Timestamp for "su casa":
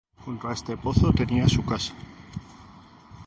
1.47-1.93